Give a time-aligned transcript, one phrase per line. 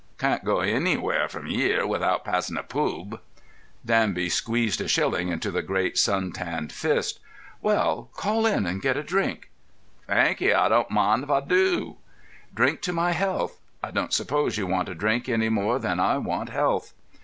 [0.17, 3.19] "Can't go anywhere from 'ere without passin' a poob."
[3.85, 7.19] Danby squeezed a shilling into the great sun tanned fist.
[7.61, 9.51] "Well, call in and get a drink."
[10.07, 11.97] "Thankee, Ah doan't mind if Ah do."
[12.51, 13.59] "Drink to my health.
[13.83, 16.93] I don't suppose you want a drink more than I want health."